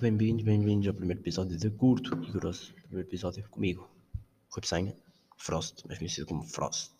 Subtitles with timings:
[0.00, 2.72] Muito bem-vindos, bem-vindos ao primeiro episódio de Curto e Grosso.
[2.84, 3.86] Primeiro episódio comigo,
[4.48, 4.96] Rui Peçanha,
[5.36, 6.90] Frost, mais conhecido como Frost,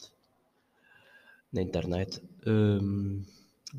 [1.51, 2.21] na internet.
[2.47, 3.23] Um,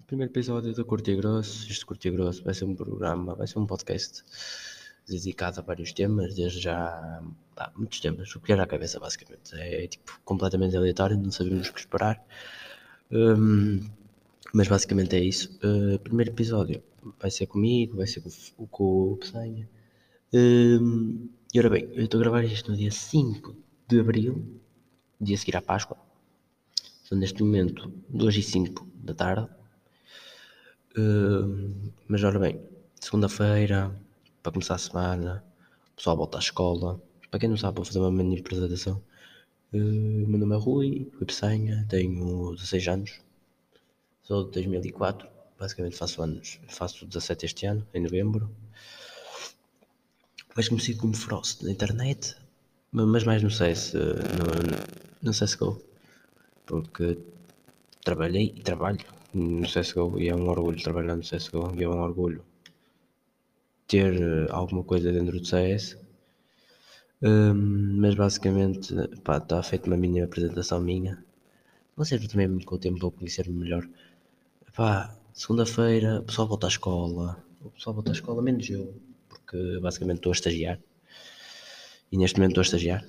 [0.08, 1.70] primeiro episódio de Curto e Grosso.
[1.70, 4.24] Este Curto e Grosso vai ser um programa, vai ser um podcast
[5.08, 7.22] dedicado a vários temas, desde já
[7.58, 9.54] há muitos temas, o que era a cabeça basicamente.
[9.54, 12.26] É, é tipo completamente aleatório, não sabemos o que esperar.
[13.12, 13.88] Um,
[14.54, 15.58] mas basicamente é isso.
[15.64, 16.84] Uh, primeiro episódio
[17.20, 19.70] vai ser comigo, vai ser com, com o Peçanha.
[20.34, 23.56] Um, e ora bem, eu estou a gravar isto no dia 5
[23.88, 24.62] de Abril,
[25.20, 25.98] dia a seguir à Páscoa.
[27.04, 29.48] São neste momento 2 e 5 da tarde.
[30.98, 32.62] Um, mas ora bem,
[33.00, 33.94] segunda-feira,
[34.44, 35.44] para começar a semana,
[35.94, 37.02] o pessoal volta à escola.
[37.30, 39.02] Para quem não sabe, vou fazer uma mini apresentação.
[39.74, 43.22] Uh, meu nome é Rui, Rui Peçanha, tenho 16 anos,
[44.32, 45.28] sou de 2004
[45.60, 48.50] basicamente faço anos, faço 17 este ano, em novembro.
[50.56, 52.38] Mas comecei como Frost na internet,
[52.94, 54.52] mas mais no CS, no,
[55.22, 55.82] no CSGO,
[56.66, 57.18] porque
[58.06, 59.00] trabalhei e trabalho
[59.34, 62.42] no CSGO e é um orgulho trabalhar no CSGO e é um orgulho
[63.86, 65.98] ter eh, alguma coisa dentro do CS.
[67.22, 71.24] Um, mas basicamente está feita uma mini apresentação minha.
[71.98, 73.86] Vocês também com o tempo vão conhecer-me melhor.
[74.74, 77.44] Pá, Segunda-feira, o pessoal volta à escola.
[77.62, 78.94] O pessoal volta à escola, menos eu,
[79.28, 80.80] porque basicamente estou a estagiar.
[82.12, 83.06] E neste momento estou a estagiar.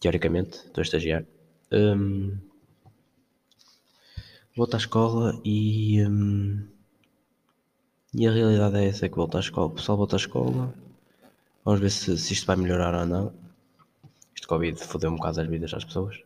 [0.00, 1.24] Teoricamente, estou a estagiar.
[1.72, 2.36] Um,
[4.54, 6.02] volto à escola e.
[6.02, 6.66] Um,
[8.12, 9.68] e a realidade é essa: é que volto à escola.
[9.68, 10.74] O pessoal volta à escola.
[11.64, 13.32] Vamos ver se, se isto vai melhorar ou não.
[14.34, 16.20] Este Covid fodeu um bocado as vidas às pessoas.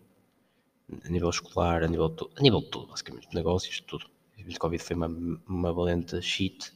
[1.05, 3.29] A nível escolar, a nível, a nível de tudo, basicamente.
[3.35, 4.07] Negócios, tudo
[4.49, 5.09] o Covid foi uma,
[5.49, 6.73] uma valente shit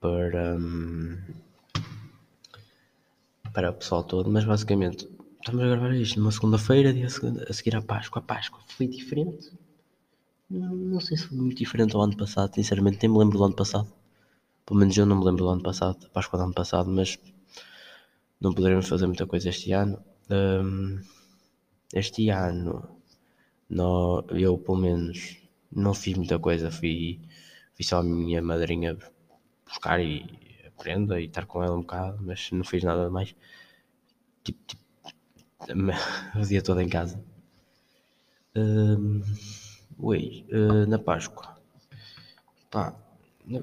[0.00, 1.18] para, um,
[3.52, 5.08] para o pessoal todo, mas basicamente
[5.40, 6.94] estamos a gravar isto numa segunda-feira,
[7.48, 8.20] a seguir à Páscoa.
[8.20, 9.52] A Páscoa foi diferente.
[10.50, 13.44] Não, não sei se foi muito diferente ao ano passado, sinceramente, nem me lembro do
[13.44, 13.90] ano passado.
[14.66, 17.18] Pelo menos eu não me lembro do ano passado, a Páscoa do ano passado, mas
[18.40, 19.98] não poderemos fazer muita coisa este ano.
[20.30, 21.00] Um,
[21.92, 22.88] este ano,
[23.68, 25.43] no, eu pelo menos
[25.74, 27.20] não fiz muita coisa, fui,
[27.74, 28.96] fui só a minha madrinha
[29.66, 30.24] buscar e
[30.66, 33.34] a prenda e estar com ela um bocado, mas não fiz nada mais.
[34.42, 34.82] Tipo, tipo
[36.38, 37.22] o dia todo em casa.
[38.56, 39.22] Um,
[39.98, 41.56] ui, uh, na Páscoa.
[42.70, 42.94] Pá,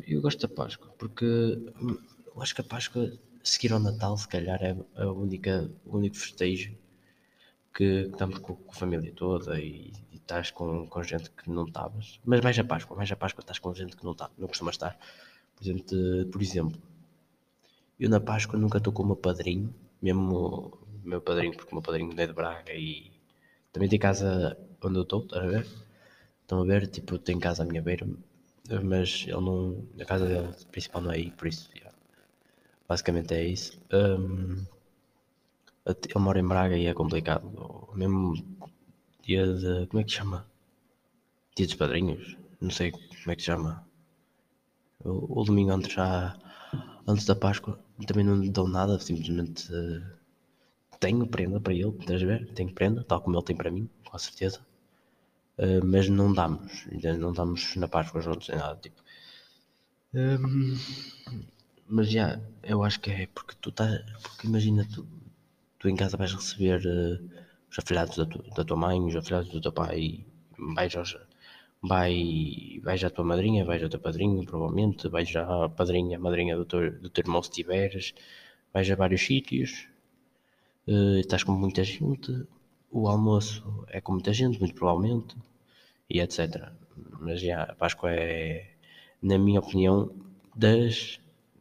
[0.08, 3.12] eu gosto da Páscoa porque eu acho que a Páscoa,
[3.44, 6.76] seguir ao Natal, se calhar é a única, o único festejo
[7.74, 9.92] que estamos com, com a família toda e
[10.32, 12.20] estás com, com gente que não estavas.
[12.26, 14.72] Mas mais a Páscoa, mais a Páscoa estás com gente que não está, não costuma
[14.72, 14.98] estar.
[15.56, 16.82] Por exemplo, por exemplo,
[18.00, 21.76] eu na Páscoa nunca estou com o meu padrinho, mesmo o meu padrinho, porque o
[21.76, 23.12] meu padrinho é de Braga e
[23.72, 25.68] também tem casa onde eu estou, estão a ver?
[26.42, 28.08] Estão a ver, tipo, tem casa à minha beira,
[28.84, 29.86] mas ele não.
[30.00, 31.96] A casa dele principal não é aí, por isso, yeah.
[32.88, 33.80] basicamente é isso.
[33.94, 34.66] Um,
[35.86, 37.90] eu moro em Braga e é complicado.
[37.96, 38.36] Mesmo
[39.24, 39.88] dia de.
[39.88, 40.46] Como é que chama?
[41.56, 42.38] Dia dos padrinhos?
[42.60, 43.86] Não sei como é que chama.
[45.04, 46.38] O, o domingo antes já.
[47.08, 50.02] Antes da Páscoa também não dou nada, simplesmente uh,
[51.00, 52.54] tenho prenda para ele, estás a ver?
[52.54, 54.60] Tenho prenda, tal como ele tem para mim, com certeza.
[55.58, 56.88] Uh, mas não damos,
[57.20, 59.02] não damos na Páscoa juntos nem nada, tipo.
[60.14, 60.78] Um,
[61.88, 64.02] mas já, eu acho que é porque tu estás.
[64.22, 65.06] Porque imagina, tu,
[65.80, 67.41] tu em casa vais receber uh,
[67.72, 70.26] os afilhados da, tu, da, tua mãe, os afilhados do teu pai,
[70.76, 71.18] vais, aos,
[71.82, 76.66] vai, vais à tua madrinha, vais ao teu padrinho, provavelmente, vais à padrinha, madrinha do
[76.66, 78.14] teu, do teu irmão se tiveres,
[78.74, 79.88] vais a vários sítios,
[80.88, 82.46] uh, estás com muita gente,
[82.92, 85.36] o almoço é com muita gente, muito provavelmente,
[86.10, 86.72] e etc.
[87.22, 88.70] Mas já, a Páscoa é,
[89.22, 90.12] na minha opinião,
[90.56, 91.20] das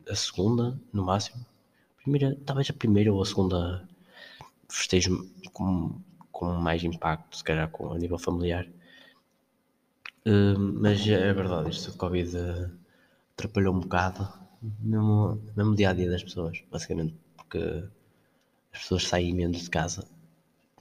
[0.09, 1.47] a segunda, no máximo.
[2.03, 3.89] Primeira, talvez a primeira ou a segunda
[4.71, 6.01] festejo com,
[6.33, 8.67] com mais impacto, se calhar com, a nível familiar.
[10.27, 12.71] Uh, mas é verdade, isto de Covid uh,
[13.33, 14.29] atrapalhou um bocado,
[14.81, 17.59] mesmo, mesmo dia a dia das pessoas, basicamente, porque
[18.73, 20.07] as pessoas saem menos de casa.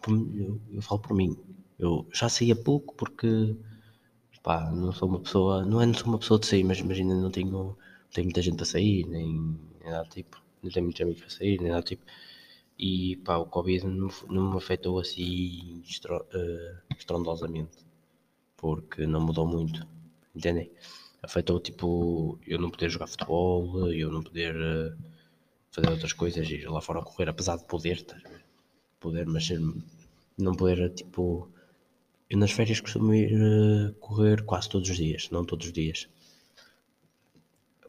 [0.07, 1.37] Eu, eu falo por mim,
[1.77, 3.55] eu já saía pouco porque
[4.43, 7.15] pá, não sou uma pessoa, não é não sou uma pessoa de sair, mas imagina,
[7.15, 7.75] não tenho, não
[8.13, 11.59] tenho muita gente para sair, nem, nem nada tipo, não tenho muitos amigos para sair,
[11.59, 12.03] nem nada tipo
[12.79, 17.77] e pá, o Covid não, me afetou assim estro, uh, estrondosamente
[18.55, 19.85] porque não mudou muito,
[20.33, 20.71] entendem?
[21.21, 24.97] Afetou tipo eu não poder jogar futebol, eu não poder uh,
[25.71, 28.17] fazer outras coisas, ir lá fora correr, apesar de poder, tá,
[28.99, 29.49] poder, mas
[30.37, 31.49] não poder tipo.
[32.29, 36.07] Eu nas férias costumo ir uh, correr quase todos os dias, não todos os dias.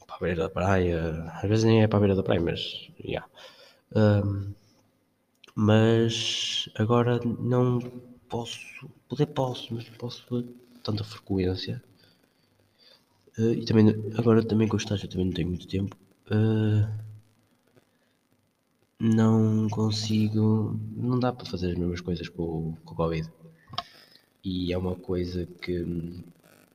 [0.07, 2.91] Para a beira da praia, às vezes nem é para a beira da praia, mas
[2.99, 3.05] já.
[3.05, 3.29] Yeah.
[3.95, 4.55] Um,
[5.63, 7.81] mas agora não
[8.31, 10.43] posso, poder posso, mas posso
[10.83, 11.83] tanta frequência.
[13.39, 15.95] Uh, e também, agora também com o estágio também não tenho muito tempo.
[16.31, 16.91] Uh,
[18.99, 23.31] não consigo, não dá para fazer as mesmas coisas com, com o Covid.
[24.43, 25.73] E é uma coisa que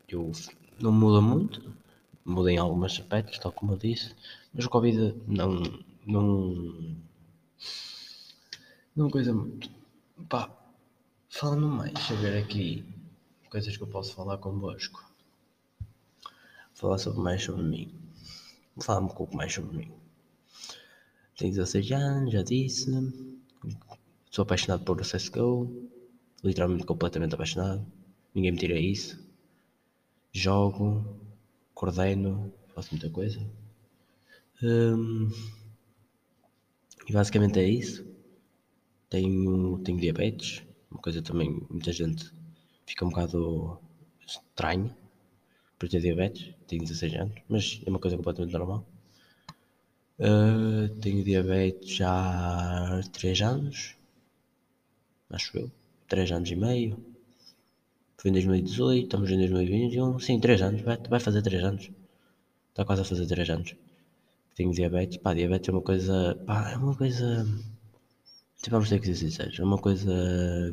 [0.09, 0.31] eu
[0.79, 1.73] não muda muito,
[2.23, 4.13] muda em algumas aspectos, tal como eu disse,
[4.53, 5.63] mas o Covid não,
[6.05, 6.95] não,
[8.95, 9.69] não coisa muito.
[10.29, 10.49] Pá,
[11.29, 12.85] falando mais, deixa eu ver aqui
[13.49, 15.03] coisas que eu posso falar convosco.
[16.73, 17.93] Falar sobre mais sobre mim.
[18.75, 19.91] Vou falar um pouco mais sobre mim.
[21.37, 22.91] Tenho 16 anos, já disse.
[24.31, 25.89] Sou apaixonado por CSGO.
[26.43, 27.85] Literalmente completamente apaixonado.
[28.33, 29.25] Ninguém me tira isso.
[30.31, 31.17] Jogo,
[31.73, 33.39] coordeno, faço muita coisa.
[34.61, 35.29] Um,
[37.07, 38.14] e basicamente é isso.
[39.15, 42.29] Tenho, tenho diabetes, uma coisa também muita gente
[42.85, 43.79] fica um bocado
[44.27, 44.93] estranho
[45.79, 48.85] por ter diabetes, tenho 16 anos, mas é uma coisa completamente normal.
[50.19, 53.95] Uh, tenho diabetes há 3 anos,
[55.29, 55.71] acho eu,
[56.09, 56.97] 3 anos e meio.
[58.17, 61.89] Foi em 2018, estamos em 2021, sim, 3 anos, vai, vai fazer 3 anos.
[62.71, 63.75] Está quase a fazer 3 anos.
[64.55, 67.47] Tenho diabetes, pá, diabetes é uma coisa, pá, é uma coisa,
[68.69, 70.11] vamos ter que ser sinceros, é uma coisa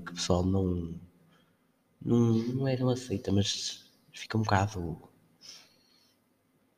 [0.05, 0.95] que o pessoal não
[2.05, 4.99] não, não é não aceita, mas fica um bocado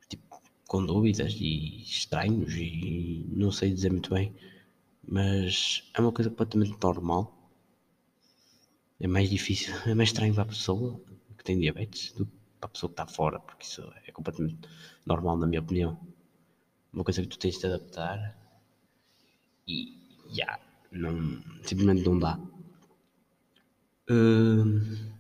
[0.09, 4.35] tipo, com dúvidas e estranhos e não sei dizer muito bem,
[5.07, 7.33] mas é uma coisa completamente normal.
[9.01, 11.01] É mais difícil, é mais estranho para a pessoa
[11.37, 14.69] que tem diabetes do que para a pessoa que está fora, porque isso é completamente
[15.05, 15.99] normal na minha opinião.
[16.93, 18.39] Uma coisa que tu tens de adaptar
[19.67, 19.99] e
[20.33, 20.59] yeah,
[20.95, 22.39] não, simplesmente não dá.
[24.11, 25.15] Uh,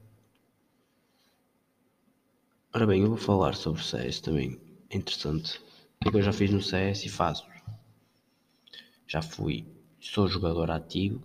[2.75, 4.59] Ora bem, eu vou falar sobre CS também.
[4.91, 5.61] É interessante.
[6.05, 7.45] O que é eu já fiz no CS e faço?
[9.07, 9.65] Já fui.
[10.01, 11.23] Sou jogador ativo.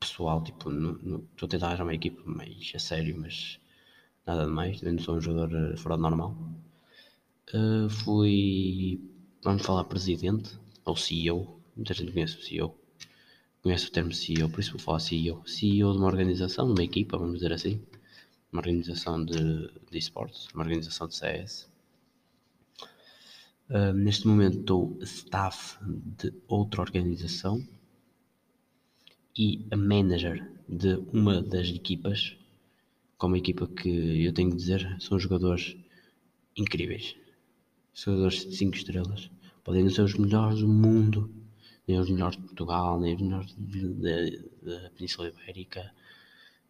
[0.00, 3.60] Pessoal, tipo, estou a tentar arranjar uma equipe mais a sério, mas
[4.26, 4.80] nada de mais.
[4.80, 6.34] Também não sou um jogador eh, fora do normal.
[7.54, 8.98] Uh, fui.
[9.44, 11.60] Vamos falar presidente ou CEO.
[11.76, 12.81] Muita gente conhece o CEO.
[13.62, 15.42] Conhece o termo CEO, por isso vou falar CEO.
[15.46, 17.80] CEO de uma organização, de uma equipa, vamos dizer assim
[18.52, 21.70] uma organização de, de esportes, uma organização de CS.
[23.70, 27.66] Uh, neste momento estou staff de outra organização
[29.36, 32.36] e a manager de uma das equipas,
[33.16, 35.74] com uma equipa que eu tenho que dizer são jogadores
[36.54, 37.16] incríveis,
[37.94, 39.30] jogadores de 5 estrelas,
[39.64, 41.30] podem ser os melhores do mundo,
[41.86, 43.54] nem os melhores de Portugal, nem os melhores
[44.62, 45.92] da Península Ibérica,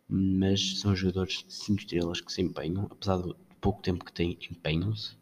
[0.09, 4.39] mas são jogadores de 5 estrelas que se empenham, apesar do pouco tempo que têm,
[4.51, 5.17] empenham-se.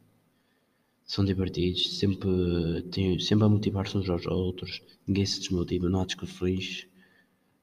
[1.05, 6.07] São divertidos, sempre, têm, sempre a motivar-se uns aos outros, ninguém se desmotiva, não há
[6.07, 6.87] discussões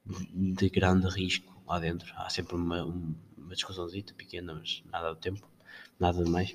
[0.06, 2.12] de grande risco lá dentro.
[2.16, 3.14] Há sempre uma, uma
[4.14, 5.46] pequena, mas nada do tempo,
[5.98, 6.54] nada de mais.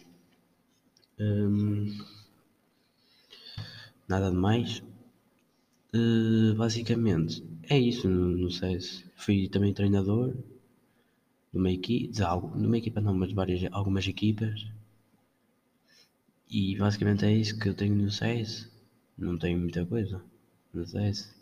[1.20, 1.98] Hum,
[4.08, 4.82] nada mais.
[5.96, 10.36] Uh, basicamente é isso não sei se Fui também treinador,
[11.54, 14.66] numa equipa, numa equipa não, mas várias, algumas equipas.
[16.50, 18.70] E basicamente é isso que eu tenho no CS.
[19.18, 20.22] Não tenho muita coisa
[20.74, 21.34] no CS.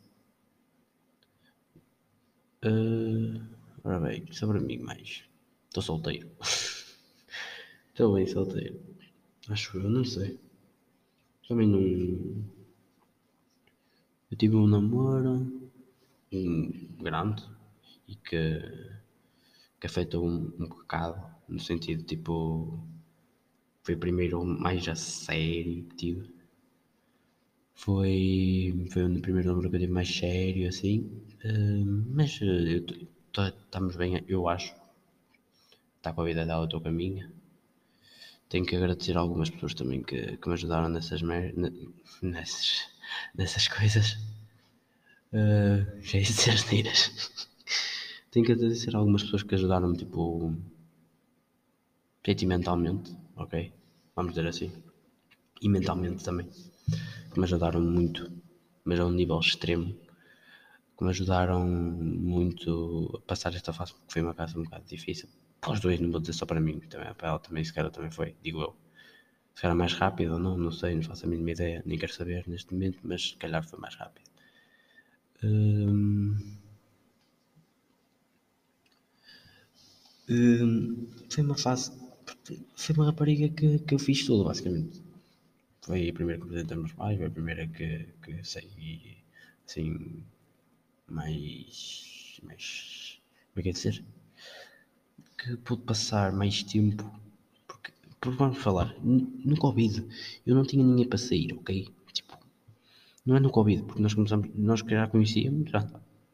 [2.64, 3.42] Uh,
[3.84, 5.24] ora bem, sobre mim mais.
[5.70, 6.30] Estou solteiro.
[7.90, 8.80] Estou bem solteiro.
[9.50, 10.40] Acho eu, não sei.
[11.48, 12.61] Também não.
[14.32, 15.70] Eu tive um namoro
[16.32, 16.72] um
[17.04, 17.44] grande
[18.08, 18.62] e que
[19.82, 21.20] que afetou um, um bocado,
[21.50, 22.88] no sentido tipo.
[23.84, 26.30] Foi o primeiro mais a sério que tive.
[27.74, 31.00] Foi, foi o primeiro número que eu tive mais sério, assim.
[31.44, 34.76] Uh, mas uh, estamos bem, eu acho.
[35.98, 37.32] Está com a vida dela, estou com a minha.
[38.50, 41.56] Tenho que agradecer a algumas pessoas também que, que me ajudaram nessas, mer
[43.36, 44.14] nessas coisas.
[45.34, 47.32] Uh, já ia dizer as neiras.
[48.32, 50.56] Tenho que agradecer algumas pessoas que ajudaram-me, tipo,
[52.26, 53.74] sentimentalmente, ok?
[54.16, 54.72] vamos dizer assim.
[55.62, 56.48] E mentalmente também.
[57.32, 58.32] Que me ajudaram muito,
[58.84, 59.96] mas a um nível extremo.
[60.98, 65.30] Que me ajudaram muito a passar esta fase, porque foi uma casa um bocado difícil.
[65.60, 67.92] Para os dois, não vou dizer só para mim, também, para ela também, se calhar
[67.92, 68.76] também foi, digo eu.
[69.56, 72.46] Se mais rápido ou não, não sei, não faço a mínima ideia, nem quero saber
[72.50, 74.30] neste momento, mas se calhar foi mais rápido.
[75.44, 76.38] Hum,
[80.30, 81.92] hum, foi uma fase.
[82.76, 85.02] Foi uma rapariga que, que eu fiz tudo, basicamente.
[85.82, 89.18] Foi a primeira que apresentei meus pais, foi a primeira que, que saí
[89.68, 90.24] assim.
[91.08, 92.40] mais.
[92.44, 93.20] mais.
[93.54, 94.04] como é que é dizer?
[95.38, 97.04] Que pude passar mais tempo.
[98.24, 100.08] Vamos falar, no Covid
[100.46, 101.88] eu não tinha ninguém para sair, ok?
[102.14, 102.38] Tipo,
[103.26, 105.88] não é no Covid, porque nós começamos, nós já conhecíamos, já,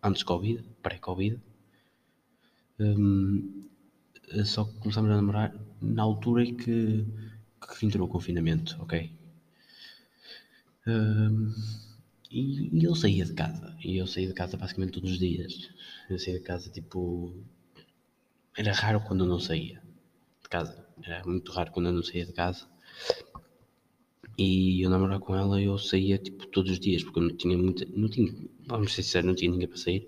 [0.03, 1.39] antes Covid, pré-Covid.
[2.79, 3.67] Hum,
[4.45, 7.05] só que começamos a namorar na altura em que,
[7.79, 9.11] que entrou o confinamento, ok?
[10.85, 11.53] Hum,
[12.31, 15.69] e, e eu saía de casa, e eu saía de casa basicamente todos os dias.
[16.09, 17.33] Eu saía de casa tipo.
[18.57, 19.81] Era raro quando eu não saía
[20.43, 22.67] de casa, era muito raro quando eu não saía de casa.
[24.37, 27.57] E eu namorar com ela eu saía tipo todos os dias, porque eu não tinha
[27.57, 27.85] muita.
[28.01, 28.31] Não tinha,
[28.65, 30.07] vamos ser sinceros, não tinha ninguém para sair.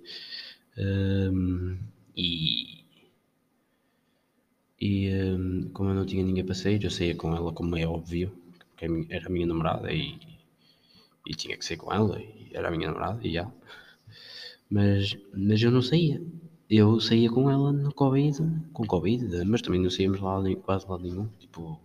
[0.78, 1.78] Hum,
[2.16, 2.86] e.
[4.88, 7.86] E hum, como eu não tinha ninguém para sair, eu saía com ela, como é
[7.86, 8.32] óbvio,
[8.70, 10.18] porque era a minha namorada e,
[11.26, 13.50] e tinha que sair com ela, e era a minha namorada, e já.
[14.70, 16.22] Mas, mas eu não saía.
[16.70, 18.38] Eu saía com ela no Covid,
[18.72, 21.28] com Covid, mas também não saíamos lá quase lá nenhum.
[21.40, 21.82] Tipo,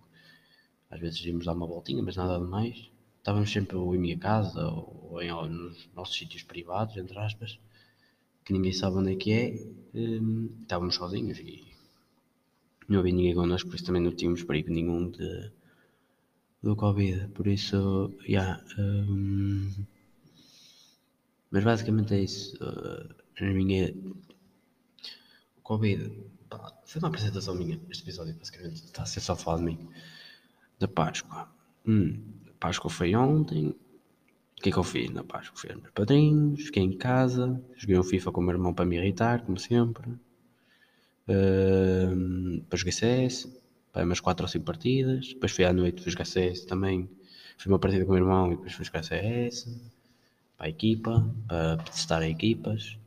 [0.90, 2.90] às vezes íamos dar uma voltinha, mas nada de mais.
[3.18, 7.58] Estávamos sempre ou em minha casa ou em ou nos nossos sítios privados, entre aspas,
[8.44, 9.54] que ninguém sabe onde é que é.
[9.94, 11.64] Hum, estávamos sozinhos e
[12.86, 15.50] não havia ninguém connosco, por isso também não tínhamos perigo nenhum de,
[16.62, 17.28] do Covid.
[17.28, 18.26] Por isso, já.
[18.28, 19.86] Yeah, hum,
[21.50, 22.56] mas basicamente é isso.
[22.56, 23.94] Uh, a minha.
[25.64, 26.12] Covid.
[26.49, 27.80] Pá, foi uma apresentação minha.
[27.90, 29.88] Este episódio basicamente está a ser só falar de mim.
[30.78, 31.49] Da Páscoa.
[31.87, 32.23] Hum,
[32.61, 33.68] Páscoa foi ontem.
[33.68, 35.59] O que é que eu fiz na Páscoa?
[35.59, 38.85] Fui aos meus padrinhos, fiquei em casa, joguei um FIFA com o meu irmão para
[38.85, 40.11] me irritar, como sempre.
[41.26, 43.49] Uh, depois joguei CS,
[43.92, 45.28] para umas 4 ou 5 partidas.
[45.28, 47.09] Depois fui à noite, fui jogar CS também.
[47.56, 49.66] Fui uma partida com o meu irmão e depois fui jogar CS
[50.56, 52.99] para a equipa, para testar equipas.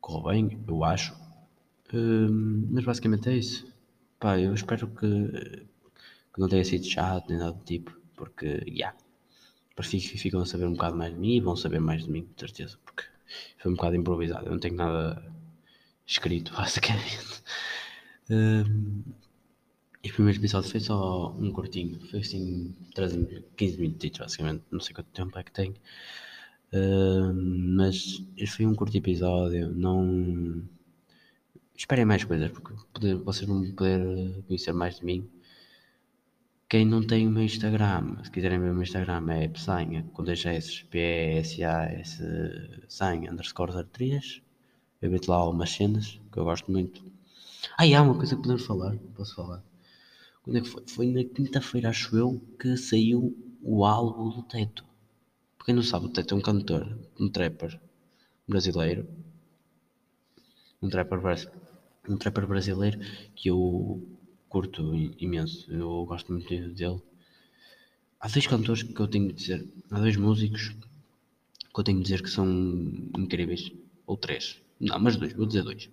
[0.00, 1.27] Correu bem, eu acho.
[1.92, 3.66] Mas basicamente é isso.
[4.18, 5.66] Pá, eu espero que,
[6.34, 8.94] que não tenha sido chato nem nada do tipo, porque, já.
[8.94, 8.96] Yeah,
[9.82, 12.40] ficam a saber um bocado mais de mim e vão saber mais de mim, de
[12.40, 13.04] certeza, porque
[13.58, 14.46] foi um bocado improvisado.
[14.46, 15.22] Eu não tenho nada
[16.06, 17.42] escrito, basicamente.
[18.30, 19.02] Um,
[20.02, 24.80] e o primeiro episódio foi só um curtinho, foi assim 13, 15 minutos, basicamente, não
[24.80, 25.74] sei quanto tempo é que tem.
[26.72, 30.62] Um, mas foi um curto episódio, não.
[31.78, 35.30] Esperem mais coisas, porque poder, vocês vão poder conhecer mais de mim.
[36.68, 40.24] Quem não tem o meu Instagram, se quiserem ver o meu Instagram é Psanha, com
[40.24, 42.20] dois S, P-S-A-S,
[42.88, 44.42] Sanha, underscore 03.
[45.00, 47.00] Eu meto lá algumas cenas que eu gosto muito.
[47.76, 49.64] Ah, e há uma coisa que podemos falar, posso falar.
[50.42, 50.82] Quando é que foi?
[50.88, 54.84] Foi na quinta-feira, acho eu, que saiu o álbum do Teto.
[55.56, 57.80] Para quem não sabe, o Teto é um cantor, um trapper
[58.48, 59.06] brasileiro.
[60.80, 61.18] Um trapper,
[62.08, 63.00] um trapper brasileiro
[63.34, 64.06] que eu
[64.48, 65.70] curto imenso.
[65.72, 67.02] Eu gosto muito dele.
[68.20, 70.76] Há dois cantores que eu tenho de dizer, há dois músicos
[71.72, 72.46] que eu tenho de dizer que são
[73.16, 73.72] incríveis.
[74.06, 74.60] Ou três.
[74.80, 75.90] Não, mas dois, vou dizer dois.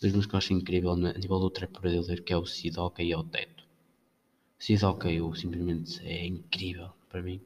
[0.00, 3.02] Dois músicos que eu acho incrível a nível do trap brasileiro, que é o Sidoca
[3.02, 3.64] e é o Teto.
[4.58, 7.40] Sidoca eu simplesmente é incrível para mim.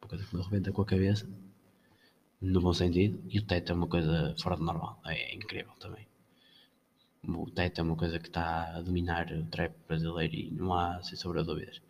[0.00, 1.28] Uma coisa que me arrebenta com a cabeça.
[2.40, 3.20] No bom sentido.
[3.28, 5.00] E o Teto é uma coisa fora do normal.
[5.06, 6.06] É incrível também.
[7.26, 11.02] O Teto é uma coisa que está a dominar o trap brasileiro e não há,
[11.02, 11.80] sem sombra de dúvidas.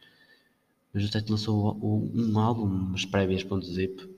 [0.92, 4.08] Mas o Teto lançou um álbum, umas prévias.zip,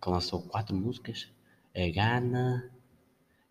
[0.00, 1.28] que lançou quatro músicas.
[1.72, 2.70] É Gana,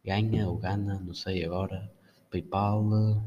[0.05, 1.91] Ganha ou Gana, não sei agora.
[2.29, 2.84] PayPal,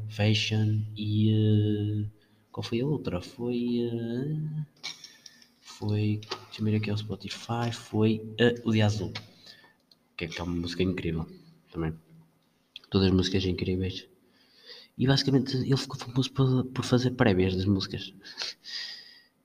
[0.09, 1.31] Fashion e.
[1.33, 2.09] Uh,
[2.51, 3.21] qual foi a outra?
[3.21, 3.89] Foi.
[3.91, 4.65] Uh,
[5.77, 6.21] foi.
[6.47, 7.71] Deixa eu ver aqui ao Spotify.
[7.71, 8.21] Foi
[8.63, 9.13] O Dia Azul.
[10.15, 11.27] Que é, que é uma música incrível
[11.71, 11.93] também.
[12.89, 14.07] Todas as músicas incríveis.
[14.97, 18.13] E basicamente ele ficou famoso por, por fazer prévias das músicas.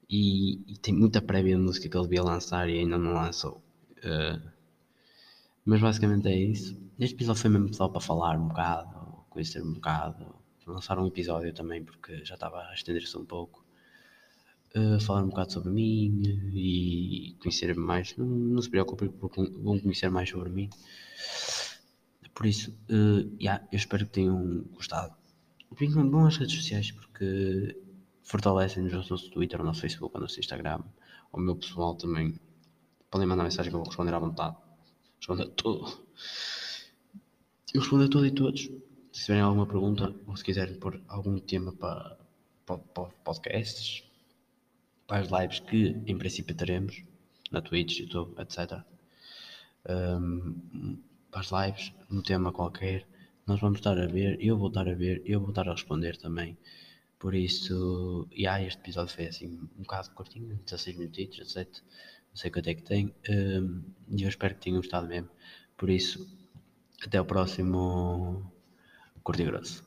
[0.08, 3.62] E, e, tem muita prévia de música que ele devia lançar e ainda não lançou.
[3.98, 4.50] Uh,
[5.64, 6.76] mas basicamente é isso.
[6.98, 10.34] Este episódio foi mesmo só para falar um bocado, conhecer um bocado,
[10.66, 13.61] lançar um episódio também porque já estava a estender-se um pouco.
[15.00, 18.16] Falar um bocado sobre mim e conhecer mais.
[18.16, 20.70] Não, não se preocupem, porque vão conhecer mais sobre mim.
[22.34, 25.14] Por isso, uh, yeah, eu espero que tenham gostado.
[25.70, 27.76] Vão às redes sociais porque
[28.22, 30.80] fortalecem-nos o nosso Twitter, o nosso Facebook, o nosso Instagram,
[31.32, 32.34] o meu pessoal também.
[33.10, 34.56] Podem mandar mensagem que eu vou responder à vontade.
[35.18, 35.86] Responder a tudo.
[37.74, 38.70] Eu respondo a tudo e todos.
[39.12, 42.16] Se tiverem alguma pergunta ou se quiserem pôr algum tema para
[43.22, 44.04] podcasts,
[45.12, 47.04] para as lives que em princípio teremos
[47.50, 48.80] na Twitch, YouTube, etc.
[49.86, 50.96] Um,
[51.30, 53.06] para as lives, um tema qualquer,
[53.46, 56.16] nós vamos estar a ver, eu vou estar a ver, eu vou estar a responder
[56.16, 56.56] também.
[57.18, 61.82] Por isso, yeah, este episódio foi assim um bocado curtinho, 16 minutos, 17,
[62.30, 63.14] não sei quanto é que tem.
[63.28, 63.82] Um,
[64.16, 65.28] e eu espero que tenham gostado mesmo.
[65.76, 66.26] Por isso,
[67.04, 68.50] até o próximo
[69.22, 69.84] Curto e Grosso.